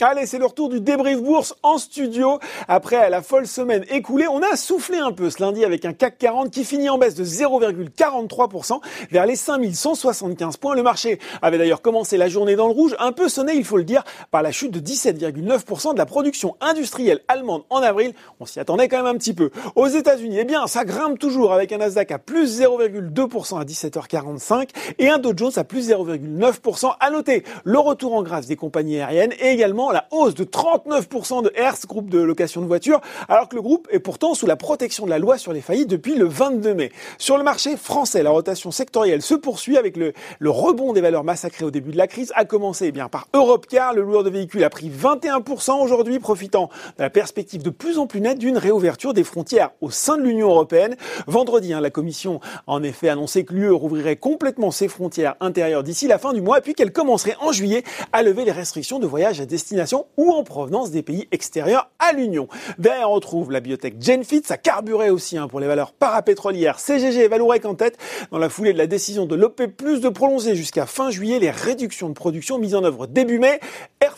[0.00, 2.38] Allez, c'est le retour du débrief bourse en studio.
[2.68, 6.18] Après la folle semaine écoulée, on a soufflé un peu ce lundi avec un CAC
[6.18, 8.80] 40 qui finit en baisse de 0,43%
[9.10, 10.76] vers les 5175 points.
[10.76, 13.76] Le marché avait d'ailleurs commencé la journée dans le rouge, un peu sonné, il faut
[13.76, 18.14] le dire, par la chute de 17,9% de la production industrielle allemande en avril.
[18.38, 19.50] On s'y attendait quand même un petit peu.
[19.74, 24.68] Aux États-Unis, eh bien, ça grimpe toujours avec un Nasdaq à plus 0,2% à 17h45
[25.00, 26.94] et un Dow Jones à plus 0,9%.
[27.00, 31.42] À noter le retour en grâce des compagnies aériennes et également la hausse de 39%
[31.42, 34.56] de Hertz, groupe de location de voitures, alors que le groupe est pourtant sous la
[34.56, 36.92] protection de la loi sur les faillites depuis le 22 mai.
[37.18, 40.12] Sur le marché français, la rotation sectorielle se poursuit avec le,
[40.48, 43.94] rebond des valeurs massacrées au début de la crise, a commencé eh bien par Europcar,
[43.94, 48.06] le loueur de véhicules a pris 21% aujourd'hui, profitant de la perspective de plus en
[48.06, 50.96] plus nette d'une réouverture des frontières au sein de l'Union européenne.
[51.26, 55.82] Vendredi, hein, la Commission a en effet annoncé que l'UE rouvrirait complètement ses frontières intérieures
[55.82, 59.06] d'ici la fin du mois, puis qu'elle commencerait en juillet à lever les restrictions de
[59.06, 59.77] voyage à destination
[60.16, 62.48] ou en provenance des pays extérieurs à l'Union.
[62.78, 66.80] Derrière, on retrouve la biotech Genfit, ça carburait aussi hein, pour les valeurs parapétrolières.
[66.80, 67.98] CGG et Valorec en tête
[68.30, 72.08] dans la foulée de la décision de l'OP+, de prolonger jusqu'à fin juillet les réductions
[72.08, 73.60] de production mises en œuvre début mai.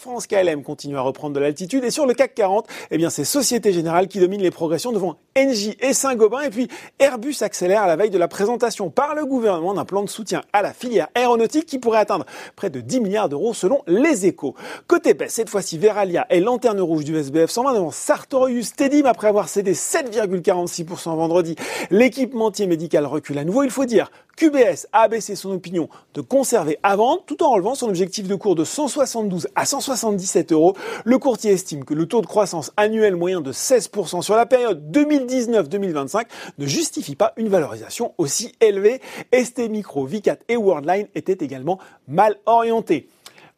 [0.01, 3.25] France KLM continue à reprendre de l'altitude et sur le CAC 40, eh bien c'est
[3.25, 7.87] Société Générale qui domine les progressions devant Engie et Saint-Gobain et puis Airbus accélère à
[7.87, 11.09] la veille de la présentation par le gouvernement d'un plan de soutien à la filière
[11.15, 12.25] aéronautique qui pourrait atteindre
[12.57, 14.55] près de 10 milliards d'euros selon les échos.
[14.87, 19.29] Côté baisse, cette fois-ci Veralia est lanterne rouge du SBF 120 devant Sartorius Tedim après
[19.29, 21.57] avoir cédé 7,46% vendredi.
[21.91, 23.65] L'équipementier médical recule à nouveau.
[23.65, 27.75] Il faut dire QBS a abaissé son opinion de conserver à vendre tout en relevant
[27.75, 30.77] son objectif de cours de 172 à 177 euros.
[31.05, 34.91] Le courtier estime que le taux de croissance annuel moyen de 16% sur la période
[34.93, 36.25] 2019-2025
[36.59, 39.01] ne justifie pas une valorisation aussi élevée.
[39.33, 43.09] ST Micro, Vicat et Worldline étaient également mal orientés.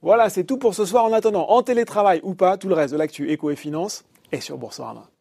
[0.00, 1.04] Voilà, c'est tout pour ce soir.
[1.04, 4.40] En attendant, en télétravail ou pas, tout le reste de l'actu éco et finance est
[4.40, 5.11] sur Boursorama.